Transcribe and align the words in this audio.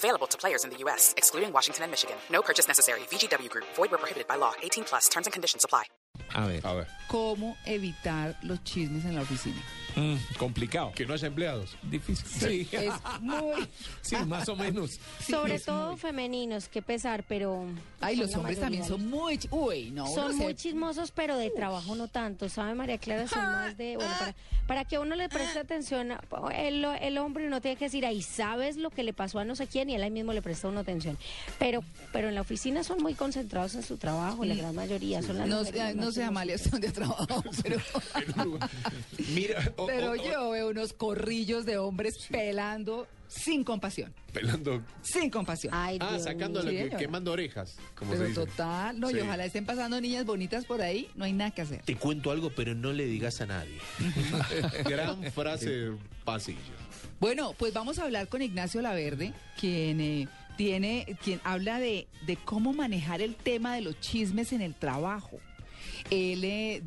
Available 0.00 0.26
to 0.28 0.38
players 0.38 0.64
in 0.64 0.70
the 0.70 0.78
U.S., 0.84 1.12
excluding 1.18 1.52
Washington 1.52 1.82
and 1.84 1.90
Michigan. 1.92 2.16
No 2.32 2.40
purchase 2.40 2.66
necessary. 2.66 3.00
VGW 3.10 3.50
Group. 3.50 3.66
Void 3.76 3.90
where 3.90 3.98
prohibited 3.98 4.26
by 4.26 4.36
law. 4.36 4.52
18 4.62 4.84
plus. 4.84 5.08
Terms 5.10 5.26
and 5.26 5.32
conditions 5.34 5.62
apply. 5.62 5.84
A 6.34 6.46
ver, 6.46 6.60
A 6.64 6.74
ver, 6.74 6.86
cómo 7.08 7.56
evitar 7.66 8.34
los 8.42 8.62
chismes 8.64 9.04
en 9.04 9.16
la 9.16 9.22
oficina. 9.22 9.60
Mm, 9.96 10.16
complicado. 10.38 10.92
que 10.92 11.06
no 11.06 11.14
haya 11.14 11.26
empleados. 11.28 11.76
Difícil. 11.82 12.26
Sí, 12.26 12.68
Es 12.76 12.92
muy... 13.20 13.68
sí, 14.02 14.16
más 14.26 14.48
o 14.48 14.56
menos. 14.56 14.98
Sobre 15.28 15.58
todo 15.58 15.96
femeninos, 15.96 16.68
qué 16.68 16.82
pesar, 16.82 17.24
pero... 17.28 17.64
Ay, 18.00 18.16
son 18.16 18.26
los 18.26 18.34
hombres 18.36 18.58
mayoría. 18.58 18.80
también 18.80 18.84
son 18.84 19.08
muy... 19.10 19.36
ch- 19.38 19.48
Uy, 19.50 19.90
no. 19.90 20.06
Son 20.08 20.36
muy 20.36 20.48
se- 20.52 20.56
chismosos, 20.56 21.10
pero 21.10 21.36
de 21.36 21.50
trabajo 21.50 21.94
no 21.94 22.08
tanto, 22.08 22.48
¿sabe 22.48 22.74
María 22.74 22.98
Clara? 22.98 23.26
Son 23.28 23.42
más 23.52 23.76
de... 23.76 23.96
Bueno, 23.96 24.12
para, 24.18 24.34
para 24.66 24.84
que 24.84 24.98
uno 24.98 25.14
le 25.16 25.28
preste 25.28 25.58
atención, 25.58 26.12
el, 26.54 26.84
el 26.84 27.18
hombre 27.18 27.48
no 27.48 27.60
tiene 27.60 27.76
que 27.76 27.86
decir, 27.86 28.06
ahí 28.06 28.22
sabes 28.22 28.76
lo 28.76 28.90
que 28.90 29.02
le 29.02 29.12
pasó 29.12 29.38
a 29.38 29.44
no 29.44 29.56
sé 29.56 29.66
quién 29.66 29.90
y 29.90 29.94
él 29.96 30.02
ahí 30.02 30.10
mismo 30.10 30.32
le 30.32 30.42
presta 30.42 30.68
uno 30.68 30.80
atención. 30.80 31.18
Pero 31.58 31.82
pero 32.12 32.28
en 32.28 32.34
la 32.34 32.40
oficina 32.40 32.82
son 32.84 33.02
muy 33.02 33.14
concentrados 33.14 33.74
en 33.74 33.82
su 33.82 33.96
trabajo, 33.96 34.44
la 34.44 34.54
gran 34.54 34.74
mayoría. 34.74 35.22
Son 35.22 35.38
las 35.38 35.48
No, 35.48 35.58
mujeres 35.58 35.96
no 35.96 36.04
más 36.06 36.14
sé, 36.14 36.24
Amalia, 36.24 36.56
dónde 36.70 36.88
ha 36.88 36.92
trabajado, 36.92 37.42
pero, 37.62 37.78
Mira, 39.34 39.72
pero 39.86 40.14
yo 40.16 40.50
veo 40.50 40.68
unos 40.70 40.92
corrillos 40.92 41.64
de 41.66 41.78
hombres 41.78 42.14
pelando 42.30 43.06
sin 43.28 43.62
compasión. 43.62 44.12
Pelando. 44.32 44.82
Sin 45.02 45.30
compasión. 45.30 45.72
Ay, 45.76 45.98
Ah, 46.00 46.10
Dios 46.10 46.24
sacando 46.24 46.62
lo 46.62 46.70
que 46.70 46.90
quemando 46.98 47.30
orejas, 47.32 47.76
como 47.94 48.10
se 48.12 48.18
Pero 48.18 48.28
dice. 48.28 48.40
total, 48.40 48.98
no, 48.98 49.10
y 49.10 49.20
ojalá 49.20 49.44
estén 49.44 49.64
pasando 49.64 50.00
niñas 50.00 50.24
bonitas 50.24 50.64
por 50.64 50.82
ahí, 50.82 51.08
no 51.14 51.24
hay 51.24 51.32
nada 51.32 51.52
que 51.52 51.62
hacer. 51.62 51.82
Te 51.82 51.94
cuento 51.94 52.32
algo, 52.32 52.50
pero 52.50 52.74
no 52.74 52.92
le 52.92 53.06
digas 53.06 53.40
a 53.40 53.46
nadie. 53.46 53.78
Gran 54.84 55.22
frase 55.32 55.92
pasillo. 56.24 56.58
Bueno, 57.20 57.54
pues 57.58 57.72
vamos 57.72 57.98
a 57.98 58.04
hablar 58.04 58.28
con 58.28 58.42
Ignacio 58.42 58.80
Laverde, 58.82 59.32
quien 59.60 60.00
eh, 60.00 60.28
tiene, 60.56 61.16
quien 61.22 61.40
habla 61.44 61.78
de, 61.78 62.08
de 62.26 62.36
cómo 62.36 62.72
manejar 62.72 63.20
el 63.22 63.34
tema 63.36 63.74
de 63.74 63.82
los 63.82 64.00
chismes 64.00 64.52
en 64.52 64.62
el 64.62 64.74
trabajo. 64.74 65.38
Él 66.10 66.44
eh, 66.44 66.82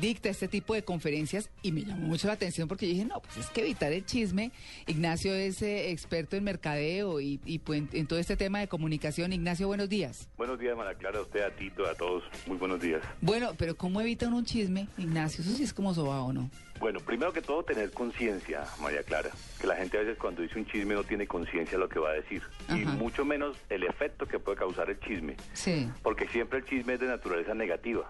dicta 0.00 0.28
este 0.28 0.48
tipo 0.48 0.74
de 0.74 0.82
conferencias 0.82 1.50
y 1.62 1.72
me 1.72 1.82
llamó 1.82 2.06
mucho 2.08 2.26
la 2.26 2.34
atención 2.34 2.68
porque 2.68 2.86
yo 2.86 2.92
dije, 2.92 3.04
no, 3.04 3.20
pues 3.20 3.36
es 3.38 3.46
que 3.50 3.62
evitar 3.62 3.92
el 3.92 4.04
chisme. 4.04 4.50
Ignacio 4.86 5.34
es 5.34 5.62
eh, 5.62 5.90
experto 5.90 6.36
en 6.36 6.44
mercadeo 6.44 7.20
y, 7.20 7.40
y, 7.44 7.58
pues, 7.58 7.80
en, 7.80 7.88
en 7.92 8.06
todo 8.06 8.18
este 8.18 8.36
tema 8.36 8.60
de 8.60 8.68
comunicación. 8.68 9.32
Ignacio, 9.32 9.66
buenos 9.66 9.88
días. 9.88 10.28
Buenos 10.36 10.58
días, 10.58 10.76
María 10.76 10.94
Clara, 10.94 11.18
a 11.18 11.22
usted, 11.22 11.42
a 11.42 11.50
Tito, 11.50 11.86
a 11.86 11.94
todos. 11.94 12.24
Muy 12.46 12.56
buenos 12.56 12.80
días. 12.80 13.02
Bueno, 13.20 13.52
pero 13.56 13.76
¿cómo 13.76 14.00
evita 14.00 14.28
uno 14.28 14.38
un 14.38 14.44
chisme, 14.44 14.88
Ignacio? 14.96 15.42
Eso 15.42 15.54
sí 15.56 15.62
es 15.62 15.72
como 15.72 15.94
sobao, 15.94 16.32
¿no? 16.32 16.50
Bueno, 16.78 17.00
primero 17.00 17.32
que 17.32 17.42
todo, 17.42 17.62
tener 17.64 17.90
conciencia, 17.90 18.64
María 18.80 19.02
Clara. 19.02 19.30
Que 19.60 19.66
la 19.66 19.76
gente 19.76 19.96
a 19.98 20.00
veces 20.02 20.16
cuando 20.18 20.42
dice 20.42 20.58
un 20.58 20.66
chisme 20.66 20.94
no 20.94 21.02
tiene 21.04 21.26
conciencia 21.26 21.72
de 21.72 21.78
lo 21.84 21.88
que 21.88 21.98
va 21.98 22.10
a 22.10 22.14
decir. 22.14 22.42
Y 22.70 22.84
mucho 22.84 23.24
menos 23.24 23.56
el 23.68 23.82
efecto 23.84 24.26
que 24.26 24.38
puede 24.38 24.58
causar 24.58 24.88
el 24.90 25.00
chisme. 25.00 25.36
Sí. 25.52 25.90
Porque 26.02 26.28
siempre 26.28 26.58
el 26.60 26.64
chisme 26.64 26.94
es 26.94 27.00
de 27.00 27.06
naturaleza 27.06 27.54
negativa. 27.54 28.08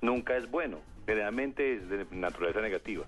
Nunca 0.00 0.36
es 0.36 0.50
bueno. 0.50 0.78
Generalmente 1.06 1.74
es 1.74 1.88
de 1.88 2.06
naturaleza 2.10 2.60
negativa. 2.60 3.04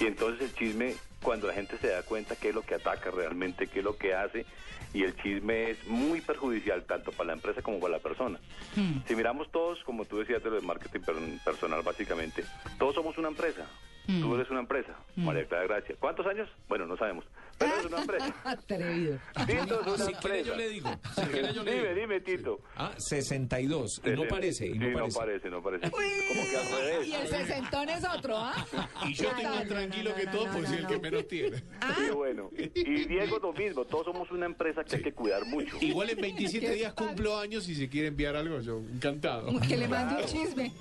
Y 0.00 0.04
entonces 0.06 0.50
el 0.50 0.54
chisme, 0.54 0.94
cuando 1.22 1.46
la 1.46 1.54
gente 1.54 1.78
se 1.78 1.88
da 1.88 2.02
cuenta 2.02 2.36
qué 2.36 2.50
es 2.50 2.54
lo 2.54 2.62
que 2.62 2.74
ataca 2.74 3.10
realmente, 3.10 3.66
qué 3.66 3.78
es 3.78 3.84
lo 3.84 3.96
que 3.96 4.14
hace, 4.14 4.44
y 4.92 5.02
el 5.02 5.16
chisme 5.16 5.70
es 5.70 5.86
muy 5.86 6.20
perjudicial 6.20 6.84
tanto 6.84 7.12
para 7.12 7.28
la 7.28 7.32
empresa 7.34 7.62
como 7.62 7.80
para 7.80 7.92
la 7.92 7.98
persona. 8.00 8.38
Hmm. 8.74 8.98
Si 9.06 9.16
miramos 9.16 9.50
todos, 9.50 9.82
como 9.84 10.04
tú 10.04 10.18
decías 10.18 10.42
de 10.42 10.50
lo 10.50 10.56
de 10.56 10.66
marketing 10.66 11.00
per- 11.00 11.16
personal, 11.44 11.82
básicamente, 11.82 12.44
todos 12.78 12.94
somos 12.94 13.16
una 13.18 13.28
empresa. 13.28 13.66
Mm. 14.06 14.20
Tú 14.20 14.34
eres 14.34 14.50
una 14.50 14.60
empresa, 14.60 14.92
María 15.16 15.46
Clara 15.46 15.66
Gracia. 15.66 15.96
¿Cuántos 15.98 16.26
años? 16.26 16.48
Bueno, 16.68 16.86
no 16.86 16.96
sabemos. 16.96 17.24
Pero 17.58 17.72
eres 17.74 17.86
una 17.86 18.00
empresa. 18.00 18.34
Atrevido. 18.44 19.18
Tito 19.46 19.80
es 19.80 19.86
una 19.86 20.04
si 20.06 20.12
quiere 20.14 20.38
empresa. 20.40 20.44
yo 20.44 20.56
le 20.56 20.68
digo. 20.68 20.90
Si 21.14 21.20
quiere 21.22 21.54
yo 21.54 21.62
le 21.64 21.70
Dime, 21.72 21.88
digo. 21.88 22.00
dime, 22.00 22.20
Tito. 22.20 22.60
Ah, 22.76 22.92
62. 22.98 24.02
Y 24.04 24.10
no 24.10 24.24
parece, 24.28 24.66
y 24.66 24.72
sí, 24.72 24.78
no 24.78 24.90
no 24.90 25.08
parece. 25.08 25.50
no 25.50 25.62
parece. 25.62 25.90
Como 25.90 26.02
que 26.02 26.56
al 26.58 26.68
revés. 26.84 27.08
Y 27.08 27.14
el 27.14 27.28
sesentón 27.28 27.88
es 27.88 28.04
otro, 28.04 28.36
¿ah? 28.36 28.66
Y 29.06 29.14
yo 29.14 29.28
estoy 29.28 29.44
más 29.44 29.66
tranquilo 29.68 30.14
que 30.14 30.26
todos 30.26 30.48
por 30.48 30.66
ser 30.66 30.80
el 30.80 30.86
que 30.86 30.98
menos 30.98 31.28
tiene. 31.28 31.56
Sí, 31.58 32.10
bueno. 32.14 32.50
Y 32.56 33.04
Diego 33.06 33.38
lo 33.38 33.52
mismo. 33.52 33.84
Todos 33.84 34.06
somos 34.06 34.30
una 34.30 34.46
empresa 34.46 34.84
que 34.84 34.96
hay 34.96 35.02
que 35.02 35.12
cuidar 35.12 35.44
mucho. 35.46 35.76
Igual 35.80 36.10
en 36.10 36.20
27 36.20 36.70
días 36.72 36.92
cumplo 36.94 37.38
años 37.38 37.68
y 37.68 37.74
si 37.74 37.88
quiere 37.88 38.08
enviar 38.08 38.36
algo, 38.36 38.60
yo 38.60 38.78
encantado. 38.92 39.48
Que 39.60 39.76
le 39.76 39.88
mande 39.88 40.22
un 40.22 40.28
chisme. 40.28 40.72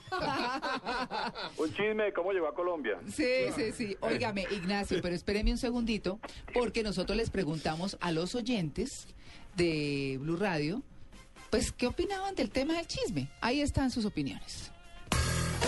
Un 1.57 1.69
chisme 1.73 2.03
de 2.05 2.13
cómo 2.13 2.31
llegó 2.31 2.47
a 2.47 2.53
Colombia. 2.53 2.97
Sí, 3.11 3.25
sí, 3.55 3.71
sí. 3.71 3.97
Óigame, 4.01 4.45
Ignacio, 4.51 4.99
pero 5.01 5.15
espéreme 5.15 5.51
un 5.51 5.57
segundito, 5.57 6.19
porque 6.53 6.64
nosotros 6.83 7.17
les 7.17 7.29
preguntamos 7.29 7.97
a 8.01 8.11
los 8.11 8.35
oyentes 8.35 9.07
de 9.55 10.17
Blue 10.19 10.35
Radio, 10.35 10.81
pues, 11.49 11.71
¿qué 11.71 11.87
opinaban 11.87 12.35
del 12.35 12.49
tema 12.49 12.73
del 12.75 12.87
chisme? 12.87 13.29
Ahí 13.41 13.61
están 13.61 13.91
sus 13.91 14.05
opiniones. 14.05 14.71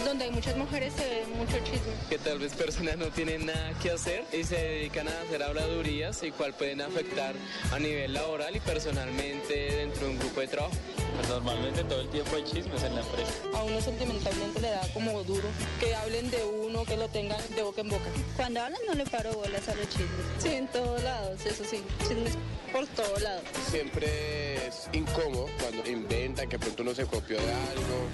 donde 0.05 0.25
hay 0.25 0.31
muchas 0.31 0.55
mujeres 0.55 0.93
se 0.93 1.03
ve 1.03 1.25
mucho 1.37 1.57
chisme. 1.65 1.93
que 2.09 2.17
tal 2.17 2.39
vez 2.39 2.53
personas 2.53 2.97
no 2.97 3.07
tienen 3.07 3.45
nada 3.45 3.73
que 3.81 3.91
hacer 3.91 4.23
y 4.31 4.43
se 4.43 4.55
dedican 4.55 5.07
a 5.07 5.21
hacer 5.21 5.43
habladurías 5.43 6.23
y 6.23 6.31
cual 6.31 6.53
pueden 6.53 6.81
afectar 6.81 7.35
a 7.71 7.79
nivel 7.79 8.13
laboral 8.13 8.55
y 8.55 8.59
personalmente 8.61 9.53
dentro 9.53 10.05
de 10.05 10.11
un 10.11 10.19
grupo 10.19 10.39
de 10.41 10.47
trabajo. 10.47 10.75
Pues 11.15 11.29
normalmente 11.29 11.83
todo 11.83 12.01
el 12.01 12.09
tiempo 12.09 12.35
hay 12.35 12.43
chismes 12.43 12.83
en 12.83 12.95
la 12.95 13.01
empresa. 13.01 13.33
A 13.53 13.63
uno 13.63 13.81
sentimentalmente 13.81 14.59
le 14.59 14.69
da 14.69 14.81
como 14.93 15.23
duro 15.23 15.47
que 15.79 15.95
hablen 15.95 16.29
de 16.29 16.43
uno, 16.43 16.85
que 16.85 16.97
lo 16.97 17.07
tengan 17.07 17.39
de 17.55 17.63
boca 17.63 17.81
en 17.81 17.89
boca. 17.89 18.05
Cuando 18.35 18.61
hablan 18.61 18.79
no 18.87 18.93
le 18.93 19.05
paro 19.05 19.33
bolas 19.33 19.67
a 19.69 19.75
los 19.75 19.89
chismes. 19.89 20.09
Sí, 20.37 20.49
en 20.49 20.67
todos 20.67 21.03
lados, 21.03 21.45
eso 21.45 21.63
sí, 21.63 21.83
chismes 22.07 22.37
por 22.71 22.85
todos 22.87 23.21
lados. 23.21 23.43
Siempre 23.69 24.67
es 24.67 24.89
incómodo 24.93 25.47
cuando 25.59 25.89
inventan 25.89 26.49
que 26.49 26.59
pronto 26.59 26.83
uno 26.83 26.93
se 26.93 27.05
copió 27.05 27.37
de 27.37 27.53
algo. 27.53 28.07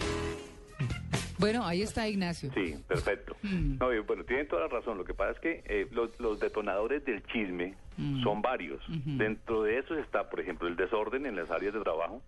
Bueno, 1.37 1.65
ahí 1.65 1.81
está 1.81 2.07
Ignacio. 2.07 2.51
Sí, 2.53 2.75
perfecto. 2.87 3.35
Mm. 3.41 3.77
No, 3.77 4.03
bueno, 4.03 4.23
tienen 4.23 4.47
toda 4.47 4.61
la 4.61 4.67
razón. 4.69 4.97
Lo 4.97 5.03
que 5.03 5.13
pasa 5.13 5.31
es 5.31 5.39
que 5.39 5.63
eh, 5.65 5.87
los, 5.91 6.17
los 6.19 6.39
detonadores 6.39 7.03
del 7.03 7.21
chisme 7.23 7.75
Mm. 7.97 8.23
son 8.23 8.41
varios. 8.41 8.81
Dentro 8.87 9.63
de 9.63 9.77
eso 9.77 9.95
está, 9.97 10.29
por 10.29 10.39
ejemplo, 10.39 10.67
el 10.67 10.75
desorden 10.75 11.25
en 11.27 11.35
las 11.35 11.51
áreas 11.51 11.73
de 11.73 11.79
trabajo. 11.81 12.21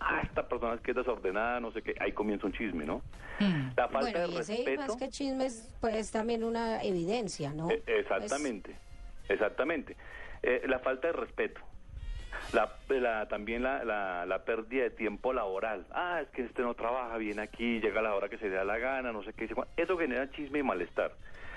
Ah, 0.00 0.20
esta 0.22 0.46
persona 0.48 0.74
es 0.74 0.80
que 0.80 0.92
es 0.92 0.96
desordenada, 0.96 1.58
no 1.60 1.72
sé 1.72 1.82
qué. 1.82 1.94
Ahí 1.98 2.12
comienza 2.12 2.46
un 2.46 2.52
chisme, 2.52 2.84
¿no? 2.84 3.02
Mm. 3.40 3.70
La 3.76 3.88
falta 3.88 4.10
Bueno, 4.10 4.28
de 4.28 4.34
y 4.34 4.38
ese 4.38 4.54
respeto. 4.56 4.80
más 4.82 4.96
que 4.96 5.08
chismes, 5.08 5.74
pues 5.80 6.10
también 6.12 6.44
una 6.44 6.82
evidencia, 6.82 7.52
¿no? 7.52 7.70
Eh, 7.70 7.82
exactamente, 7.86 8.76
exactamente. 9.28 9.96
Eh, 10.42 10.62
la 10.68 10.78
falta 10.78 11.08
de 11.08 11.12
respeto. 11.14 11.60
La, 12.52 12.72
la- 12.88 13.28
también 13.28 13.62
la, 13.62 13.84
la, 13.84 14.26
la 14.26 14.44
pérdida 14.44 14.84
de 14.84 14.90
tiempo 14.90 15.32
laboral. 15.32 15.86
Ah, 15.92 16.20
es 16.22 16.28
que 16.30 16.42
este 16.42 16.62
no 16.62 16.74
trabaja 16.74 17.16
bien 17.18 17.38
aquí, 17.40 17.80
llega 17.80 18.00
a 18.00 18.02
la 18.02 18.14
hora 18.14 18.28
que 18.28 18.38
se 18.38 18.48
le 18.48 18.54
da 18.56 18.64
la 18.64 18.78
gana, 18.78 19.12
no 19.12 19.22
sé 19.22 19.32
qué. 19.32 19.48
Eso 19.76 19.98
genera 19.98 20.30
chisme 20.32 20.58
y 20.60 20.62
malestar. 20.62 21.12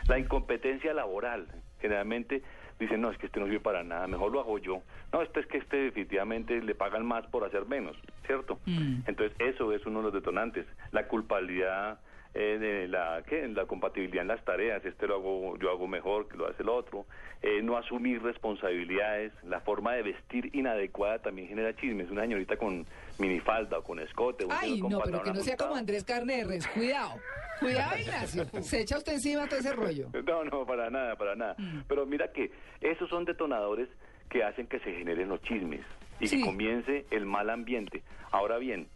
La 0.07 0.19
incompetencia 0.19 0.93
laboral. 0.93 1.47
Generalmente 1.81 2.41
dicen, 2.79 3.01
no, 3.01 3.11
es 3.11 3.17
que 3.17 3.27
este 3.27 3.39
no 3.39 3.45
sirve 3.45 3.59
para 3.59 3.83
nada, 3.83 4.07
mejor 4.07 4.31
lo 4.31 4.39
hago 4.39 4.57
yo. 4.57 4.81
No, 5.13 5.21
este 5.21 5.39
es 5.39 5.47
que 5.47 5.57
este 5.57 5.77
definitivamente 5.77 6.61
le 6.61 6.75
pagan 6.75 7.05
más 7.05 7.25
por 7.27 7.43
hacer 7.43 7.65
menos, 7.65 7.95
¿cierto? 8.25 8.59
Mm. 8.65 9.01
Entonces, 9.07 9.35
eso 9.39 9.71
es 9.71 9.85
uno 9.85 9.99
de 9.99 10.03
los 10.05 10.13
detonantes. 10.13 10.65
La 10.91 11.07
culpabilidad 11.07 11.99
eh, 12.37 12.57
de 12.59 12.87
la, 12.89 13.23
¿qué? 13.25 13.47
la 13.47 13.65
compatibilidad 13.65 14.23
en 14.23 14.27
las 14.27 14.43
tareas. 14.43 14.83
Este 14.83 15.07
lo 15.07 15.15
hago, 15.15 15.57
yo 15.57 15.71
hago 15.71 15.87
mejor 15.87 16.27
que 16.27 16.35
lo 16.35 16.47
hace 16.47 16.63
el 16.63 16.69
otro. 16.69 17.05
Eh, 17.41 17.61
no 17.63 17.77
asumir 17.77 18.21
responsabilidades. 18.21 19.31
La 19.43 19.61
forma 19.61 19.93
de 19.93 20.03
vestir 20.03 20.53
inadecuada 20.53 21.19
también 21.19 21.47
genera 21.47 21.73
chismes. 21.77 22.11
Una 22.11 22.23
señorita 22.23 22.57
con 22.57 22.85
minifalda 23.17 23.79
o 23.79 23.83
con 23.83 23.99
escote. 23.99 24.45
un 24.45 24.51
Ay, 24.51 24.79
con 24.79 24.91
no, 24.91 24.99
pero 25.01 25.23
que 25.23 25.31
no 25.33 25.41
sea 25.41 25.57
como. 25.57 25.75
Andrés 25.75 26.03
Carne 26.03 26.37
de 26.37 26.43
Res. 26.45 26.67
Cuidado. 26.67 27.13
Cuidado, 27.59 27.97
Ignacio. 27.99 28.45
Se 28.61 28.81
echa 28.81 28.97
usted 28.97 29.13
encima 29.13 29.47
todo 29.47 29.59
ese 29.59 29.73
rollo. 29.73 30.09
No, 30.25 30.43
no, 30.43 30.65
para 30.65 30.89
nada, 30.89 31.15
para 31.15 31.35
nada. 31.35 31.55
Mm. 31.57 31.81
Pero 31.87 32.05
mira 32.05 32.31
que 32.31 32.51
esos 32.81 33.09
son 33.09 33.25
detonadores 33.25 33.87
que 34.29 34.43
hacen 34.43 34.67
que 34.67 34.79
se 34.79 34.91
generen 34.93 35.29
los 35.29 35.41
chismes 35.43 35.81
y 36.19 36.27
Sí. 36.27 36.37
que 36.37 36.43
comience 36.45 37.05
el 37.11 37.25
mal 37.25 37.49
ambiente. 37.49 38.03
Ahora 38.31 38.57
bien, 38.57 38.87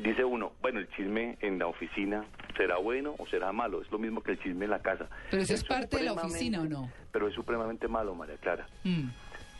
dice 0.00 0.24
uno, 0.24 0.52
bueno, 0.60 0.80
el 0.80 0.88
chisme 0.90 1.38
en 1.40 1.58
la 1.58 1.66
oficina 1.66 2.24
será 2.56 2.76
bueno 2.78 3.14
o 3.18 3.26
será 3.26 3.52
malo, 3.52 3.80
es 3.80 3.90
lo 3.90 3.98
mismo 3.98 4.22
que 4.22 4.32
el 4.32 4.42
chisme 4.42 4.64
en 4.66 4.72
la 4.72 4.80
casa. 4.82 5.08
Pero 5.30 5.42
eso 5.42 5.54
es 5.54 5.64
parte 5.64 5.96
de 5.98 6.02
la 6.04 6.12
oficina, 6.12 6.60
¿o 6.62 6.64
no? 6.64 6.90
Pero 7.12 7.28
es 7.28 7.34
supremamente 7.34 7.88
malo, 7.88 8.14
María 8.14 8.36
Clara. 8.36 8.66
Mm. 8.84 9.08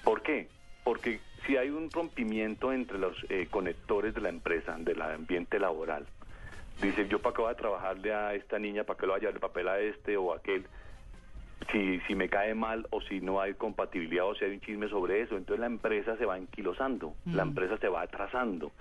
¿Por 0.04 0.22
qué? 0.22 0.48
Porque 0.88 1.20
si 1.46 1.54
hay 1.58 1.68
un 1.68 1.90
rompimiento 1.90 2.72
entre 2.72 2.98
los 2.98 3.14
eh, 3.28 3.46
conectores 3.50 4.14
de 4.14 4.22
la 4.22 4.30
empresa, 4.30 4.74
del 4.78 5.02
ambiente 5.02 5.58
laboral, 5.58 6.06
Dice, 6.80 7.06
yo 7.08 7.18
para 7.20 7.34
qué 7.34 7.42
voy 7.42 7.50
a 7.50 7.56
trabajarle 7.56 8.14
a 8.14 8.32
esta 8.34 8.58
niña, 8.58 8.84
para 8.84 8.96
qué 8.98 9.04
le 9.04 9.10
voy 9.12 9.16
a 9.16 9.20
llevar 9.20 9.34
el 9.34 9.40
papel 9.40 9.68
a 9.68 9.80
este 9.80 10.16
o 10.16 10.32
a 10.32 10.36
aquel, 10.36 10.64
si, 11.72 12.00
si 12.06 12.14
me 12.14 12.30
cae 12.30 12.54
mal 12.54 12.86
o 12.90 13.02
si 13.02 13.20
no 13.20 13.38
hay 13.40 13.52
compatibilidad 13.54 14.24
o 14.26 14.34
si 14.34 14.44
hay 14.46 14.52
un 14.52 14.60
chisme 14.60 14.88
sobre 14.88 15.20
eso. 15.20 15.36
Entonces 15.36 15.60
la 15.60 15.66
empresa 15.66 16.16
se 16.16 16.24
va 16.24 16.38
enquilosando, 16.38 17.14
la 17.26 17.44
Mm. 17.44 17.48
empresa 17.48 17.76
se 17.78 17.88
va 17.88 18.00
atrasando 18.02 18.72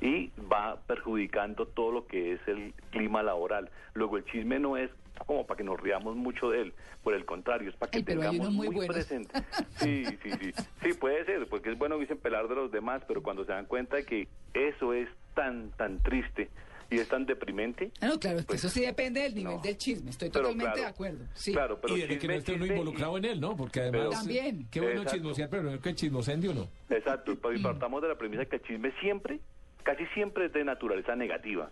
y 0.00 0.30
va 0.50 0.80
perjudicando 0.86 1.66
todo 1.66 1.92
lo 1.92 2.06
que 2.06 2.32
es 2.34 2.40
el 2.46 2.72
clima 2.90 3.22
laboral. 3.22 3.70
Luego 3.94 4.16
el 4.16 4.24
chisme 4.26 4.58
no 4.58 4.76
es 4.76 4.90
como 5.26 5.46
para 5.46 5.58
que 5.58 5.64
nos 5.64 5.78
riamos 5.78 6.16
mucho 6.16 6.48
de 6.50 6.62
él, 6.62 6.72
por 7.02 7.12
el 7.14 7.26
contrario, 7.26 7.68
es 7.68 7.76
para 7.76 7.90
que 7.90 7.98
Ay, 7.98 8.04
pero 8.04 8.20
tengamos 8.22 8.50
muy 8.52 8.70
muy, 8.70 8.86
presente. 8.86 9.32
Sí, 9.76 10.04
sí, 10.22 10.30
sí. 10.40 10.52
Sí, 10.82 10.92
puede 10.94 11.24
ser, 11.26 11.46
porque 11.48 11.70
es 11.72 11.78
bueno 11.78 11.98
dicen 11.98 12.16
pelar 12.18 12.48
de 12.48 12.54
los 12.54 12.72
demás, 12.72 13.02
pero 13.06 13.22
cuando 13.22 13.44
se 13.44 13.52
dan 13.52 13.66
cuenta 13.66 13.96
de 13.96 14.04
que 14.06 14.28
eso 14.54 14.94
es 14.94 15.08
tan, 15.34 15.70
tan 15.72 15.98
triste 16.02 16.48
y 16.90 16.96
es 16.98 17.08
tan 17.08 17.24
deprimente, 17.26 17.92
Ah, 18.00 18.08
no, 18.08 18.18
claro, 18.18 18.38
es 18.38 18.44
que 18.44 18.48
Pues, 18.48 18.64
eso 18.64 18.68
sí 18.70 18.80
depende 18.80 19.20
del 19.20 19.34
nivel 19.34 19.60
del 19.60 19.76
chisme. 19.76 20.10
Estoy 20.10 20.28
Pero 20.30 20.44
totalmente 20.46 20.72
claro, 20.72 20.80
de 20.80 20.86
acuerdo. 20.88 21.24
Sí. 21.34 21.52
claro, 21.52 21.78
pero 21.80 21.96
y 21.96 22.00
de 22.00 22.18
que 22.18 22.26
no 22.26 22.32
esté 22.32 22.52
uno 22.54 22.64
chisme 22.64 22.76
involucrado 22.78 23.16
y- 23.16 23.18
en 23.18 23.24
él, 23.26 23.40
¿no? 23.40 23.56
Porque 23.56 23.80
además. 23.80 24.00
Pero- 24.00 24.10
También. 24.10 24.66
Qué 24.70 24.80
bueno 24.80 25.02
Exacto. 25.02 25.16
chismosear, 25.18 25.50
pero 25.50 25.62
no 25.64 25.80
que 25.80 25.94
chismoseen 25.94 26.40
de 26.40 26.48
uno. 26.48 26.68
Exacto, 26.88 27.36
pues, 27.36 27.60
y 27.60 27.62
partamos 27.62 28.02
de 28.02 28.08
la 28.08 28.16
premisa 28.16 28.44
que 28.46 28.56
el 28.56 28.62
chisme 28.62 28.90
siempre, 29.00 29.38
casi 29.82 30.06
siempre 30.08 30.46
es 30.46 30.52
de 30.52 30.64
naturaleza 30.64 31.16
negativa. 31.16 31.70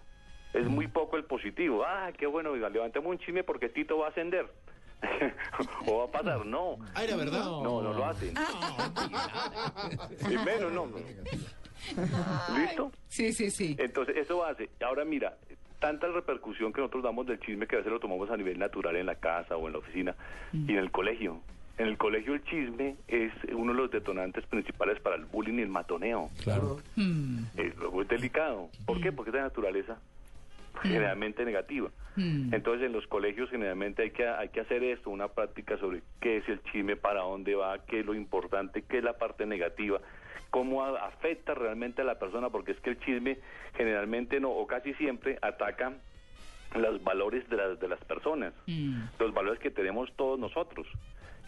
Es 0.55 0.66
muy 0.66 0.88
poco 0.88 1.16
el 1.16 1.25
positivo. 1.25 1.84
Ah, 1.87 2.10
qué 2.16 2.26
bueno, 2.26 2.55
levantemos 2.55 3.10
un 3.10 3.19
chisme 3.19 3.44
porque 3.44 3.69
Tito 3.69 3.99
va 3.99 4.06
a 4.06 4.10
ascender. 4.10 4.46
o 5.87 5.99
va 5.99 6.05
a 6.05 6.10
pasar, 6.10 6.44
no. 6.44 6.78
Ah, 6.94 7.05
¿era 7.05 7.16
verdad? 7.16 7.44
No, 7.44 7.82
no 7.82 7.93
lo 7.93 8.05
hacen. 8.05 8.34
y 10.31 10.37
menos, 10.44 10.72
no. 10.72 10.88
¿Listo? 12.56 12.90
Sí, 13.08 13.32
sí, 13.32 13.50
sí. 13.50 13.76
Entonces, 13.78 14.16
eso 14.16 14.44
hace. 14.44 14.70
Ahora 14.81 15.05
mira, 15.05 15.37
tanta 15.78 16.08
repercusión 16.08 16.72
que 16.72 16.81
nosotros 16.81 17.05
damos 17.05 17.26
del 17.26 17.38
chisme 17.40 17.66
que 17.66 17.76
a 17.76 17.78
veces 17.78 17.93
lo 17.93 18.00
tomamos 18.00 18.31
a 18.31 18.37
nivel 18.37 18.58
natural 18.58 18.96
en 18.96 19.06
la 19.06 19.14
casa 19.14 19.56
o 19.56 19.66
en 19.66 19.75
la 19.75 19.78
oficina 19.78 20.16
y 20.52 20.72
en 20.72 20.78
el 20.78 20.90
colegio. 20.90 21.40
En 21.78 21.86
el 21.86 21.96
colegio 21.96 22.34
el 22.34 22.42
chisme 22.44 22.96
es 23.06 23.32
uno 23.52 23.72
de 23.72 23.78
los 23.78 23.90
detonantes 23.90 24.44
principales 24.46 24.98
para 25.00 25.16
el 25.16 25.25
bullying 25.26 25.58
y 25.58 25.62
el 25.62 25.69
matoneo. 25.69 26.28
Claro. 26.42 26.78
Mm, 26.96 27.44
es 27.56 28.08
delicado. 28.08 28.69
¿Por 28.84 29.00
qué? 29.00 29.12
Porque 29.12 29.30
es 29.30 29.34
de 29.34 29.40
naturaleza 29.42 29.96
generalmente 30.82 31.44
negativa. 31.44 31.88
mm. 32.16 32.52
Entonces 32.54 32.86
en 32.86 32.92
los 32.92 33.06
colegios 33.06 33.50
generalmente 33.50 34.02
hay 34.02 34.10
que, 34.10 34.26
hay 34.26 34.48
que 34.48 34.60
hacer 34.60 34.82
esto, 34.84 35.10
una 35.10 35.28
práctica 35.28 35.76
sobre 35.78 36.02
qué 36.20 36.38
es 36.38 36.48
el 36.48 36.60
chisme, 36.64 36.96
para 36.96 37.20
dónde 37.22 37.54
va, 37.54 37.84
qué 37.84 38.00
es 38.00 38.06
lo 38.06 38.14
importante, 38.14 38.82
qué 38.82 38.98
es 38.98 39.04
la 39.04 39.14
parte 39.19 39.44
negativa, 39.46 40.00
cómo 40.50 40.84
a- 40.84 41.06
afecta 41.06 41.54
realmente 41.54 42.02
a 42.02 42.04
la 42.04 42.19
persona, 42.19 42.50
porque 42.50 42.72
es 42.72 42.81
que 42.81 42.90
el 42.90 43.00
chisme 43.00 43.38
generalmente 43.76 44.38
no, 44.40 44.50
o 44.50 44.66
casi 44.66 44.94
siempre 44.94 45.38
ataca 45.42 45.92
los 46.76 47.02
valores 47.02 47.48
de, 47.48 47.56
las 47.56 47.81
de 47.81 47.88
las 47.88 48.02
personas, 48.04 48.52
Mm. 48.66 49.00
los 49.19 49.32
valores 49.32 49.58
que 49.60 49.70
tenemos 49.70 50.12
todos 50.16 50.38
nosotros. 50.38 50.86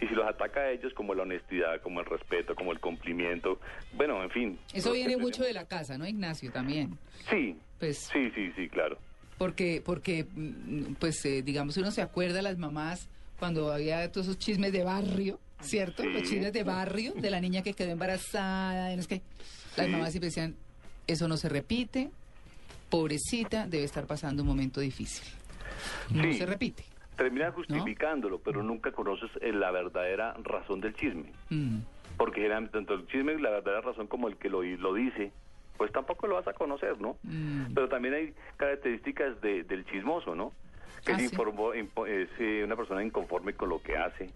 Y 0.00 0.06
si 0.06 0.14
los 0.14 0.26
ataca 0.26 0.60
a 0.60 0.70
ellos 0.70 0.92
como 0.94 1.14
la 1.14 1.22
honestidad, 1.22 1.80
como 1.82 2.00
el 2.00 2.06
respeto, 2.06 2.54
como 2.54 2.72
el 2.72 2.80
cumplimiento, 2.80 3.60
bueno, 3.92 4.22
en 4.22 4.30
fin. 4.30 4.58
Eso 4.72 4.92
que 4.92 4.98
viene 4.98 5.16
mucho 5.18 5.42
de 5.44 5.52
la 5.52 5.66
casa, 5.66 5.98
¿no, 5.98 6.06
Ignacio? 6.06 6.50
También. 6.52 6.98
Sí, 7.28 7.56
Pues- 7.78 8.08
sí, 8.12 8.30
sí, 8.34 8.50
sí, 8.56 8.68
claro. 8.68 8.98
Porque, 9.38 9.82
porque 9.84 10.24
mm, 10.34 10.94
pues, 10.98 11.24
eh, 11.24 11.42
digamos, 11.42 11.76
uno 11.76 11.90
se 11.90 12.02
acuerda 12.02 12.38
a 12.40 12.42
las 12.42 12.58
mamás 12.58 13.08
cuando 13.38 13.72
había 13.72 14.10
todos 14.12 14.26
esos 14.28 14.38
chismes 14.38 14.72
de 14.72 14.84
barrio, 14.84 15.38
¿cierto? 15.60 16.02
Sí. 16.02 16.08
Los 16.10 16.22
chismes 16.24 16.52
de 16.52 16.62
barrio, 16.64 17.12
de 17.14 17.30
la 17.30 17.40
niña 17.40 17.62
que 17.62 17.72
quedó 17.74 17.90
embarazada, 17.90 18.92
y 18.92 18.96
no 18.96 19.02
sé 19.02 19.08
qué. 19.08 19.22
Las 19.76 19.86
Sí. 19.86 19.92
mamás 19.92 20.10
siempre 20.12 20.28
decían, 20.28 20.56
eso 21.06 21.26
no 21.28 21.36
se 21.36 21.48
repite, 21.48 22.10
pobrecita, 22.90 23.66
debe 23.66 23.84
estar 23.84 24.06
pasando 24.06 24.42
un 24.42 24.48
momento 24.48 24.80
difícil. 24.80 25.24
No 26.10 26.22
Sí. 26.24 26.34
se 26.34 26.46
repite. 26.46 26.84
Terminas 27.20 27.54
justificándolo, 27.54 28.38
pero 28.38 28.62
nunca 28.62 28.92
conoces 28.92 29.30
eh, 29.42 29.52
la 29.52 29.70
verdadera 29.70 30.34
razón 30.42 30.80
del 30.80 30.94
chisme. 30.94 31.32
Mm. 31.50 31.80
Porque 32.16 32.40
generalmente 32.40 32.78
tanto 32.78 32.94
el 32.94 33.06
chisme 33.08 33.34
y 33.34 33.38
la 33.38 33.50
verdadera 33.50 33.82
razón 33.82 34.06
como 34.06 34.28
el 34.28 34.36
que 34.38 34.48
lo, 34.48 34.62
lo 34.62 34.94
dice, 34.94 35.30
pues 35.76 35.92
tampoco 35.92 36.26
lo 36.26 36.36
vas 36.36 36.48
a 36.48 36.54
conocer, 36.54 36.98
¿no? 36.98 37.18
Mm. 37.22 37.74
Pero 37.74 37.90
también 37.90 38.14
hay 38.14 38.34
características 38.56 39.38
de- 39.42 39.64
del 39.64 39.84
chismoso, 39.84 40.34
¿no? 40.34 40.52
Que 41.04 41.12
Ah, 41.12 41.18
sí. 41.18 41.26
informo- 41.26 41.74
impo- 41.74 42.06
es, 42.08 42.30
eh, 42.38 42.62
una 42.64 42.74
persona 42.76 43.04
inconforme 43.04 43.52
con 43.52 43.68
lo 43.68 43.82
que 43.82 43.98
hace, 43.98 44.30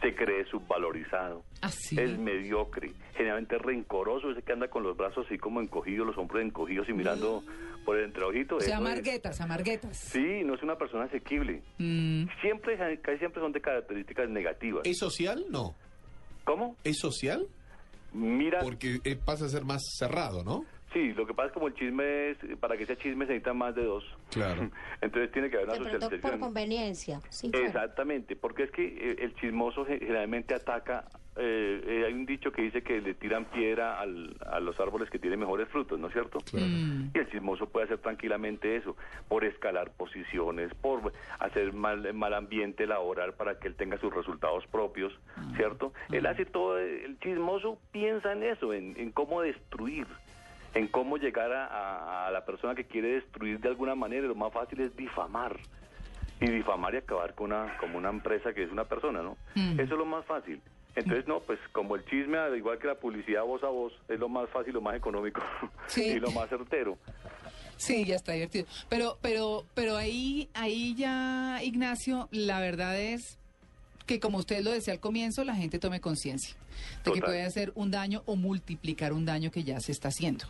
se 0.00 0.14
cree 0.14 0.44
subvalorizado, 0.46 1.42
Ah, 1.62 1.70
sí. 1.70 1.98
es 1.98 2.18
mediocre, 2.18 2.92
generalmente 3.16 3.56
es 3.56 3.62
rencoroso, 3.62 4.30
ese 4.30 4.42
que 4.42 4.52
anda 4.52 4.68
con 4.68 4.82
los 4.82 4.96
brazos 4.96 5.26
así 5.26 5.38
como 5.38 5.60
encogidos, 5.60 6.06
los 6.06 6.16
hombros 6.18 6.42
encogidos 6.42 6.88
y 6.88 6.92
mirando 6.92 7.42
por 7.84 7.98
el 7.98 8.04
entreojito. 8.04 8.56
O 8.56 8.60
sea, 8.60 8.74
eso 8.76 8.82
es- 8.84 8.88
amarguetas, 8.90 9.40
amarguetas. 9.40 9.96
Sí, 9.96 10.42
no 10.44 10.54
es 10.54 10.62
una 10.62 10.76
persona 10.76 11.04
asequible. 11.04 11.62
Mm. 11.78 12.26
Siempre, 12.40 12.76
casi 13.02 13.18
siempre 13.18 13.40
son 13.42 13.52
de 13.52 13.60
características 13.60 14.28
negativas. 14.28 14.82
¿Es 14.86 14.98
social? 14.98 15.44
No. 15.50 15.74
¿Cómo? 16.44 16.76
¿Es 16.84 16.98
social? 16.98 17.46
Mira, 18.12 18.60
Porque 18.60 19.00
eh, 19.04 19.16
pasa 19.22 19.44
a 19.46 19.48
ser 19.48 19.64
más 19.64 19.82
cerrado, 19.98 20.42
¿no? 20.44 20.64
Sí, 20.92 21.12
lo 21.14 21.26
que 21.26 21.34
pasa 21.34 21.48
es 21.48 21.52
como 21.52 21.68
el 21.68 21.74
chisme 21.74 22.30
es, 22.30 22.38
para 22.60 22.76
que 22.76 22.86
sea 22.86 22.96
chisme 22.96 23.26
se 23.26 23.32
necesitan 23.32 23.56
más 23.56 23.74
de 23.74 23.84
dos. 23.84 24.04
Claro. 24.30 24.70
Entonces 25.00 25.30
tiene 25.32 25.50
que 25.50 25.56
haber 25.56 25.68
De 25.70 25.74
una 25.80 25.90
por 25.90 26.00
socialización. 26.00 26.40
conveniencia. 26.40 27.20
Sí, 27.30 27.50
claro. 27.50 27.66
Exactamente, 27.66 28.36
porque 28.36 28.64
es 28.64 28.70
que 28.70 28.84
eh, 28.86 29.16
el 29.20 29.34
chismoso 29.36 29.84
ge- 29.84 29.98
generalmente 29.98 30.54
ataca, 30.54 31.04
eh, 31.36 31.82
eh, 31.86 32.04
hay 32.06 32.12
un 32.12 32.26
dicho 32.26 32.50
que 32.50 32.62
dice 32.62 32.82
que 32.82 33.00
le 33.00 33.14
tiran 33.14 33.44
piedra 33.44 34.00
al- 34.00 34.36
a 34.44 34.58
los 34.58 34.80
árboles 34.80 35.08
que 35.08 35.18
tienen 35.20 35.38
mejores 35.38 35.68
frutos, 35.68 35.98
¿no 35.98 36.08
es 36.08 36.12
cierto? 36.12 36.40
Mm. 36.52 37.10
Y 37.14 37.18
el 37.18 37.30
chismoso 37.30 37.68
puede 37.68 37.84
hacer 37.86 37.98
tranquilamente 37.98 38.74
eso, 38.76 38.96
por 39.28 39.44
escalar 39.44 39.92
posiciones, 39.92 40.74
por 40.74 41.12
hacer 41.38 41.72
mal, 41.72 42.12
mal 42.12 42.34
ambiente 42.34 42.86
laboral 42.86 43.34
para 43.34 43.58
que 43.60 43.68
él 43.68 43.76
tenga 43.76 43.98
sus 43.98 44.12
resultados 44.12 44.66
propios, 44.66 45.12
¿cierto? 45.56 45.92
Él 46.10 46.26
hace 46.26 46.44
todo, 46.44 46.76
el 46.78 47.18
chismoso 47.20 47.78
piensa 47.92 48.32
en 48.32 48.42
eso, 48.42 48.72
en, 48.74 48.94
en 48.98 49.12
cómo 49.12 49.40
destruir, 49.42 50.06
en 50.74 50.88
cómo 50.88 51.16
llegar 51.16 51.52
a, 51.52 51.66
a- 51.66 52.26
a 52.26 52.30
la 52.30 52.44
persona 52.44 52.74
que 52.74 52.84
quiere 52.84 53.08
destruir 53.14 53.60
de 53.60 53.68
alguna 53.68 53.94
manera, 53.94 54.26
lo 54.26 54.34
más 54.34 54.52
fácil 54.52 54.80
es 54.80 54.96
difamar. 54.96 55.58
Y 56.40 56.46
difamar 56.50 56.94
y 56.94 56.98
acabar 56.98 57.34
con 57.34 57.46
una, 57.52 57.76
como 57.78 57.98
una 57.98 58.10
empresa 58.10 58.52
que 58.54 58.62
es 58.62 58.70
una 58.70 58.84
persona, 58.84 59.22
¿no? 59.22 59.36
Mm. 59.56 59.72
Eso 59.80 59.94
es 59.94 59.98
lo 59.98 60.04
más 60.06 60.24
fácil. 60.24 60.60
Entonces, 60.94 61.26
no, 61.28 61.40
pues 61.40 61.58
como 61.72 61.96
el 61.96 62.04
chisme, 62.06 62.38
al 62.38 62.56
igual 62.56 62.78
que 62.78 62.86
la 62.86 62.94
publicidad 62.96 63.42
voz 63.44 63.62
a 63.64 63.68
voz, 63.68 63.92
es 64.08 64.18
lo 64.20 64.28
más 64.28 64.48
fácil, 64.50 64.72
lo 64.74 64.80
más 64.80 64.94
económico 64.96 65.40
Sí. 65.86 66.04
y 66.04 66.20
lo 66.20 66.30
más 66.32 66.48
certero. 66.48 66.96
Sí, 67.76 68.04
ya 68.04 68.16
está 68.16 68.32
divertido. 68.32 68.66
Pero, 68.88 69.16
pero, 69.20 69.64
pero 69.74 69.96
ahí, 69.96 70.48
ahí 70.54 70.94
ya, 70.96 71.58
Ignacio, 71.62 72.28
la 72.32 72.60
verdad 72.60 72.98
es 73.00 73.38
que 74.08 74.18
como 74.18 74.38
usted 74.38 74.64
lo 74.64 74.72
decía 74.72 74.92
al 74.94 74.98
comienzo, 75.00 75.44
la 75.44 75.54
gente 75.54 75.78
tome 75.78 76.00
conciencia 76.00 76.56
de 77.04 77.12
que 77.12 77.20
puede 77.20 77.44
hacer 77.44 77.70
un 77.76 77.92
daño 77.92 78.22
o 78.26 78.34
multiplicar 78.34 79.12
un 79.12 79.24
daño 79.24 79.52
que 79.52 79.62
ya 79.62 79.78
se 79.78 79.92
está 79.92 80.08
haciendo. 80.08 80.46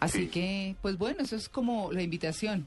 Así 0.00 0.22
Sí. 0.24 0.28
que, 0.28 0.74
pues 0.82 0.98
bueno, 0.98 1.22
eso 1.22 1.36
es 1.36 1.48
como 1.48 1.92
la 1.92 2.02
invitación. 2.02 2.66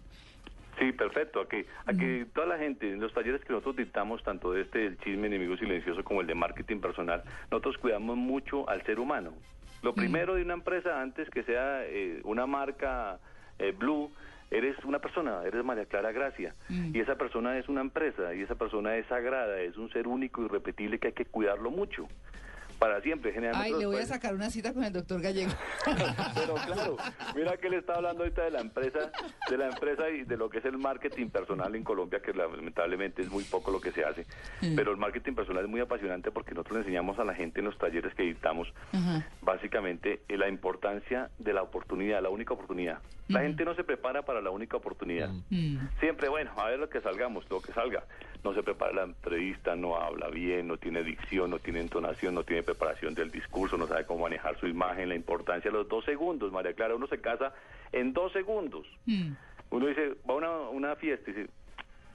Sí, 0.80 0.92
perfecto. 0.92 1.40
A 1.42 1.48
que, 1.48 1.66
a 1.86 1.94
que 1.94 2.26
toda 2.34 2.48
la 2.48 2.58
gente, 2.58 2.92
en 2.92 3.00
los 3.00 3.14
talleres 3.14 3.42
que 3.46 3.54
nosotros 3.54 3.78
dictamos, 3.78 4.22
tanto 4.24 4.52
de 4.52 4.62
este 4.64 4.80
del 4.80 4.98
chisme 5.00 5.28
enemigo 5.28 5.56
silencioso 5.58 6.04
como 6.04 6.22
el 6.22 6.28
de 6.28 6.36
marketing 6.36 6.80
personal, 6.80 7.24
nosotros 7.50 7.78
cuidamos 7.78 8.18
mucho 8.18 8.70
al 8.70 8.84
ser 8.86 9.00
humano. 9.00 9.34
Lo 9.82 9.94
primero 9.96 10.36
de 10.36 10.42
una 10.42 10.54
empresa, 10.56 11.02
antes 11.02 11.30
que 11.30 11.44
sea 11.44 11.86
eh, 11.86 12.20
una 12.24 12.46
marca 12.46 13.20
eh, 13.60 13.72
Blue, 13.72 14.12
eres 14.52 14.78
una 14.86 15.00
persona, 15.00 15.44
eres 15.44 15.64
María 15.64 15.86
Clara 15.86 16.12
Gracia. 16.12 16.56
Y 16.70 17.00
esa 17.00 17.16
persona 17.16 17.58
es 17.58 17.68
una 17.70 17.82
empresa, 17.82 18.34
y 18.34 18.42
esa 18.42 18.56
persona 18.56 18.96
es 18.98 19.06
sagrada, 19.08 19.60
es 19.62 19.78
un 19.78 19.90
ser 19.92 20.08
único 20.08 20.42
y 20.42 20.46
irrepetible 20.46 21.00
que 21.00 21.08
hay 21.08 21.14
que 21.14 21.26
cuidarlo 21.26 21.72
mucho. 21.72 22.08
Para 22.86 23.02
siempre, 23.02 23.34
generalmente. 23.34 23.74
Ay, 23.74 23.80
le 23.80 23.88
voy 23.88 23.96
a 23.96 24.06
sacar 24.06 24.36
una 24.36 24.52
cita 24.52 24.72
con 24.72 24.84
el 24.84 24.94
doctor 24.94 25.20
Gallego. 25.20 25.52
pero 26.36 26.54
claro, 26.54 26.98
mira 27.36 27.58
que 27.58 27.66
él 27.66 27.74
está 27.74 27.96
hablando 27.96 28.22
ahorita 28.22 28.44
de 28.44 28.52
la 28.52 28.62
empresa, 28.62 29.12
de 29.50 29.58
la 29.58 29.70
empresa 29.70 30.08
y 30.12 30.24
de 30.24 30.38
lo 30.38 30.52
que 30.52 30.60
es 30.60 30.66
el 30.66 30.78
marketing 30.78 31.30
personal 31.30 31.74
en 31.74 31.84
Colombia, 31.84 32.20
que 32.22 32.32
lamentablemente 32.32 33.24
es 33.24 33.32
muy 33.32 33.44
poco 33.44 33.72
lo 33.72 33.82
que 33.82 33.92
se 33.92 34.06
hace. 34.06 34.28
Mm. 34.62 34.76
Pero 34.76 34.92
el 34.92 34.98
marketing 34.98 35.34
personal 35.34 35.64
es 35.64 35.70
muy 35.72 35.82
apasionante 35.82 36.30
porque 36.30 36.52
nosotros 36.52 36.76
le 36.76 36.80
enseñamos 36.82 37.18
a 37.18 37.24
la 37.24 37.34
gente 37.34 37.60
en 37.60 37.66
los 37.66 37.78
talleres 37.80 38.14
que 38.14 38.22
dictamos 38.22 38.72
básicamente 39.42 40.22
eh, 40.28 40.38
la 40.38 40.48
importancia 40.48 41.32
de 41.40 41.54
la 41.54 41.64
oportunidad, 41.64 42.22
la 42.22 42.30
única 42.30 42.54
oportunidad. 42.54 43.00
La 43.30 43.42
gente 43.42 43.66
no 43.66 43.74
se 43.74 43.84
prepara 43.84 44.22
para 44.22 44.42
la 44.42 44.52
única 44.52 44.78
oportunidad. 44.78 45.32
Mm. 45.50 45.78
Siempre, 46.00 46.30
bueno, 46.30 46.52
a 46.56 46.70
ver 46.70 46.78
lo 46.78 46.88
que 46.88 47.02
salgamos, 47.02 47.50
lo 47.50 47.60
que 47.64 47.74
salga. 47.74 48.04
No 48.46 48.54
se 48.54 48.62
prepara 48.62 48.94
la 48.94 49.04
entrevista, 49.06 49.76
no 49.76 49.96
habla 49.96 50.30
bien, 50.30 50.68
no 50.68 50.78
tiene 50.78 51.02
dicción, 51.02 51.50
no 51.50 51.58
tiene 51.58 51.80
entonación, 51.80 52.36
no 52.36 52.44
tiene 52.44 52.62
preparación 52.62 53.16
del 53.16 53.32
discurso, 53.32 53.76
no 53.76 53.88
sabe 53.88 54.06
cómo 54.06 54.22
manejar 54.22 54.56
su 54.60 54.68
imagen, 54.68 55.10
la 55.10 55.16
importancia 55.16 55.72
de 55.72 55.76
los 55.76 55.90
dos 55.90 56.06
segundos, 56.06 56.52
María 56.52 56.74
Clara, 56.74 56.94
uno 56.94 57.08
se 57.08 57.20
casa 57.20 57.56
en 57.92 58.14
dos 58.14 58.32
segundos. 58.34 58.86
Mm. 59.08 59.32
Uno 59.72 59.88
dice, 59.88 60.10
va 60.30 60.36
a 60.36 60.38
una, 60.38 60.52
una 60.70 60.96
fiesta 60.96 61.32
y 61.32 61.34
dice, 61.34 61.50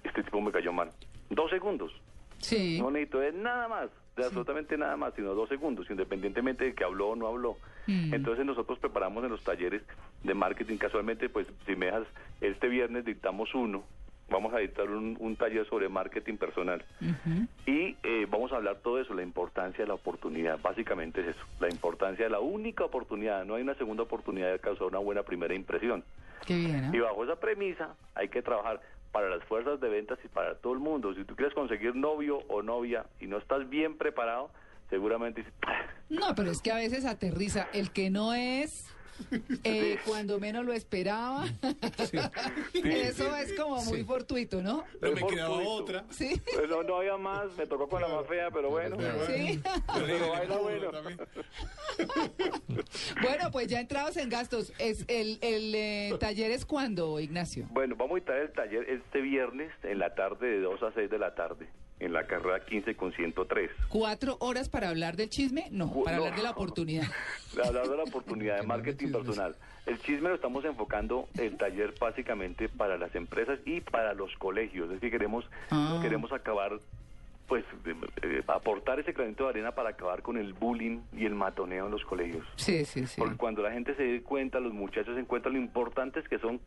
este 0.04 0.22
tipo 0.22 0.40
me 0.40 0.52
cayó 0.52 0.72
mal. 0.72 0.92
Dos 1.30 1.50
segundos. 1.50 1.92
Sí. 2.38 2.78
No 2.80 2.92
necesito 2.92 3.18
de 3.18 3.32
nada 3.32 3.66
más. 3.66 3.90
de 4.16 4.25
absolutamente 4.25 4.78
nada 4.78 4.96
más, 4.96 5.12
sino 5.14 5.34
dos 5.34 5.49
segundos, 5.49 5.90
independientemente 5.90 6.64
de 6.64 6.75
que 6.76 6.84
habló 6.84 7.08
o 7.08 7.16
no 7.16 7.26
habló. 7.26 7.56
Mm. 7.88 8.14
Entonces 8.14 8.46
nosotros 8.46 8.78
preparamos 8.78 9.25
en 9.25 9.30
los 9.30 9.42
talleres 9.42 9.82
de 10.22 10.34
marketing, 10.34 10.76
casualmente, 10.76 11.28
pues 11.28 11.49
si 11.66 11.75
me 11.75 11.87
dejas, 11.87 12.06
este 12.40 12.68
viernes 12.68 13.04
dictamos 13.04 13.52
uno, 13.52 13.82
vamos 14.30 14.54
a 14.54 14.58
dictar 14.58 14.88
un, 14.88 15.16
un 15.20 15.37
taller 15.37 15.66
sobre 15.68 15.88
marketing 15.88 16.37
personal. 16.37 16.84
Y 17.66 17.96
eh, 18.02 18.26
vamos 18.30 18.52
a 18.52 18.56
hablar 18.56 18.78
todo 18.82 19.00
eso, 19.00 19.12
la 19.14 19.22
importancia 19.22 19.84
de 19.84 19.88
la 19.88 19.94
oportunidad. 19.94 20.58
Básicamente 20.62 21.20
es 21.20 21.28
eso, 21.37 21.44
la 21.60 21.68
importancia 21.68 22.25
de 22.25 22.30
la 22.30 22.40
única 22.40 22.84
oportunidad. 22.84 23.44
No 23.44 23.56
hay 23.56 23.62
una 23.62 23.75
segunda 23.75 24.04
oportunidad 24.04 24.52
de 24.52 24.58
causar 24.60 24.87
una 24.87 24.99
buena 24.99 25.22
primera 25.22 25.54
impresión. 25.54 26.04
Qué 26.46 26.56
bien, 26.56 26.84
¿ah? 26.87 26.90
Y 26.94 26.99
bajo 27.00 27.25
esa 27.25 27.37
premisa 27.37 27.94
hay 28.14 28.28
que 28.28 28.40
trabajar 28.42 28.80
para 29.12 29.28
las 29.28 29.42
fuerzas 29.44 29.80
de 29.80 29.88
ventas 29.88 30.18
y 30.25 30.28
para 30.28 30.54
todo 30.54 30.72
el 30.72 30.78
mundo. 30.78 31.12
Si 31.14 31.25
tú 31.25 31.34
quieres 31.34 31.54
conseguir 31.54 31.96
novio 31.96 32.38
o 32.49 32.62
novia 32.62 33.04
y 33.20 33.26
no 33.26 33.38
estás 33.38 33.68
bien 33.68 33.99
preparado, 33.99 34.50
seguramente 34.88 35.40
dices, 35.40 35.54
"Ah, 35.66 35.82
No, 36.08 36.34
pero 36.37 36.50
es 36.50 36.62
que 36.62 36.70
a 36.72 36.76
veces 36.76 37.04
aterriza 37.04 37.68
el 37.72 37.90
que 37.92 38.10
no 38.10 38.32
es 38.34 38.88
eh, 39.64 39.98
cuando 40.06 40.38
menos 40.38 40.64
lo 40.64 40.72
esperaba. 40.72 41.46
Eso 42.72 43.36
es 43.36 43.52
como 43.54 43.82
muy 43.84 44.04
fortuito, 44.04 44.62
¿no? 44.62 44.84
No 45.00 45.12
me 45.12 45.26
quedaba 45.26 45.58
otra. 45.58 46.04
Sí. 46.10 46.40
Pues 46.54 46.68
no, 46.68 46.82
no 46.82 46.96
había 46.96 47.16
más, 47.16 47.46
me 47.56 47.66
tocó 47.66 47.88
con 47.88 48.02
la 48.02 48.08
más 48.08 48.26
fea, 48.26 48.50
pero 48.50 48.70
bueno. 48.70 48.96
Sí. 49.26 49.60
Pero 49.94 50.30
baila 50.30 50.56
bueno. 50.58 50.90
Bueno, 53.22 53.50
pues 53.50 53.66
ya 53.68 53.80
entrados 53.80 54.16
en 54.16 54.28
gastos, 54.28 54.72
es 54.78 55.04
el, 55.08 55.38
el 55.42 55.74
eh, 55.74 56.16
taller 56.18 56.50
es 56.50 56.64
cuándo, 56.64 57.18
Ignacio? 57.20 57.66
Bueno, 57.70 57.96
vamos 57.96 58.16
a 58.16 58.18
estar 58.18 58.36
el 58.36 58.52
taller 58.52 58.88
este 58.88 59.20
viernes 59.20 59.72
en 59.82 59.98
la 59.98 60.14
tarde 60.14 60.46
de 60.46 60.60
2 60.60 60.82
a 60.82 60.92
6 60.92 61.10
de 61.10 61.18
la 61.18 61.34
tarde, 61.34 61.68
en 62.00 62.12
la 62.14 62.26
carrera 62.26 62.64
15 62.64 62.97
con 62.97 63.12
103. 63.12 63.71
¿Cuatro 63.88 64.37
horas 64.40 64.69
para 64.69 64.88
hablar 64.88 65.16
del 65.16 65.28
chisme? 65.28 65.66
No, 65.71 65.92
para 66.02 66.16
no. 66.16 66.23
hablar 66.25 66.37
de 66.38 66.42
la 66.42 66.50
oportunidad. 66.50 67.04
De 67.54 67.66
hablar 67.66 67.88
de 67.88 67.97
la 67.97 68.02
oportunidad 68.04 68.61
de 68.61 68.66
marketing 68.66 69.12
personal. 69.12 69.54
El 69.87 70.00
chisme 70.00 70.28
lo 70.28 70.35
estamos 70.37 70.64
enfocando 70.64 71.28
el 71.38 71.57
taller 71.57 71.95
básicamente 72.00 72.69
para 72.69 72.97
las 72.97 73.14
empresas 73.14 73.59
y 73.66 73.80
para 73.80 74.14
los 74.14 74.33
colegios. 74.38 74.90
Es 74.92 75.00
que 75.00 75.11
queremos, 75.11 75.45
Ah. 75.71 75.99
queremos 76.00 76.33
acabar, 76.33 76.78
pues, 77.49 77.64
eh, 78.23 78.42
aportar 78.47 79.00
ese 79.00 79.12
granito 79.12 79.45
de 79.45 79.50
arena 79.50 79.73
para 79.73 79.90
acabar 79.90 80.23
con 80.23 80.38
el 80.38 80.52
bullying 80.52 81.00
y 81.16 81.26
el 81.26 81.35
matoneo 81.35 81.87
en 81.87 81.90
los 81.92 82.04
colegios. 82.04 82.47
Sí, 82.57 82.85
sí, 82.85 83.07
sí. 83.07 83.21
Porque 83.21 83.37
cuando 83.37 83.62
la 83.62 83.73
gente 83.73 83.95
se 83.97 84.02
dé 84.04 84.23
cuenta, 84.23 84.61
los 84.61 84.73
muchachos 84.73 85.14
se 85.14 85.21
encuentran 85.21 85.54
lo 85.54 85.61
importantes 85.61 86.26
que 86.28 86.38
son 86.38 86.61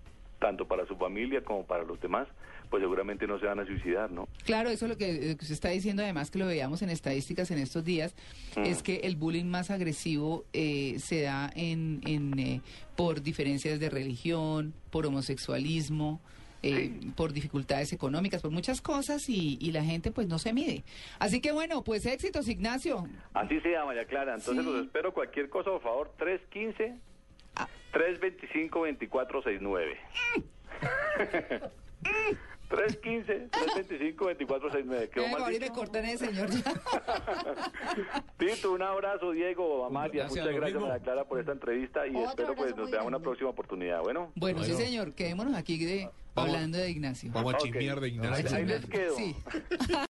tanto 0.44 0.68
para 0.68 0.86
su 0.86 0.98
familia 0.98 1.42
como 1.42 1.66
para 1.66 1.86
los 1.86 2.02
demás, 2.02 2.28
pues 2.70 2.82
seguramente 2.82 3.26
no 3.28 3.40
se 3.40 3.46
van 3.46 3.62
a 3.62 3.66
suicidar, 3.66 4.12
¿no? 4.12 4.28
Claro, 4.44 4.70
eso 4.70 4.86
es 4.86 4.90
lo 4.92 4.98
que 4.98 5.32
eh, 5.32 5.38
se 5.40 5.54
está 5.54 5.70
diciendo, 5.70 6.04
además 6.04 6.30
que 6.32 6.38
lo 6.40 6.46
veíamos 6.48 6.82
en 6.82 6.90
estadísticas 6.90 7.50
en 7.52 7.60
estos 7.60 7.86
días, 7.86 8.14
Mm. 8.58 8.64
es 8.66 8.84
que 8.84 8.98
el 9.04 9.16
bullying 9.16 9.46
más 9.46 9.72
agresivo 9.72 10.44
eh, 10.52 10.96
se 11.00 11.22
da 11.22 11.50
en, 11.56 12.02
en, 12.06 12.38
eh, 12.40 12.62
por 12.98 13.22
diferencias 13.22 13.80
de 13.80 13.90
religión, 13.90 14.74
por 14.92 15.06
homosexualismo, 15.06 16.20
eh, 16.62 16.92
por 17.16 17.32
dificultades 17.34 17.94
económicas, 17.94 18.42
por 18.42 18.52
muchas 18.52 18.82
cosas 18.82 19.28
y, 19.30 19.58
y 19.62 19.72
la 19.72 19.84
gente 19.84 20.12
pues 20.12 20.28
no 20.28 20.40
se 20.40 20.52
mide. 20.54 20.84
Así 21.20 21.40
que 21.42 21.52
bueno, 21.54 21.84
pues 21.86 22.06
éxitos, 22.06 22.48
Ignacio. 22.50 23.08
Así 23.34 23.60
se 23.62 23.70
llama, 23.72 23.88
María 23.88 24.06
Clara. 24.06 24.36
Entonces 24.36 24.64
Sí. 24.66 24.72
los 24.72 24.86
espero 24.86 25.14
cualquier 25.14 25.50
cosa, 25.50 25.72
por 25.72 25.82
favor, 25.82 26.12
315 26.18 26.96
Ah. 27.94 28.00
325 28.00 28.80
2469. 28.80 29.98
315 32.70 33.50
325 33.52 34.26
2469. 34.26 35.10
Quedó 35.10 35.28
mal 35.28 35.44
ahorita 35.44 35.70
cortan 35.72 36.06
ese 36.06 36.26
señor 36.26 36.50
ya. 36.50 36.64
Tito, 38.38 38.72
un 38.72 38.82
abrazo, 38.82 39.32
Diego, 39.32 39.86
Amalia. 39.86 40.24
Gracias, 40.24 40.44
Muchas 40.46 40.60
gracias. 40.60 40.82
María 40.82 41.00
Clara, 41.04 41.24
por 41.26 41.40
esta 41.40 41.52
entrevista 41.52 42.08
y 42.08 42.16
Otro 42.16 42.30
espero 42.30 42.56
pues 42.56 42.76
nos 42.76 42.90
veamos 42.90 43.08
una 43.08 43.20
próxima 43.20 43.52
oportunidad. 43.52 44.02
Bueno, 44.02 44.32
Bueno, 44.36 44.64
sí 44.64 44.72
Bueno. 44.72 44.86
señor, 44.86 45.14
quedémonos 45.14 45.54
aquí 45.56 45.78
de, 45.86 46.10
hablando 46.34 46.80
de 46.80 46.90
Ignacio. 46.90 47.30
Vamos 47.32 47.54
a 47.54 47.58
chismear 47.58 48.00
de 48.00 48.08
Ignacio. 48.10 48.58
ahí 48.58 48.66
les 48.66 48.86
quedo. 48.88 49.16
Sí. 49.18 49.36